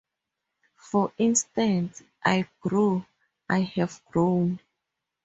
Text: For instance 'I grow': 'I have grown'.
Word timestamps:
For 0.77 1.13
instance 1.19 2.01
'I 2.25 2.47
grow': 2.59 3.05
'I 3.47 3.59
have 3.75 4.01
grown'. 4.11 4.59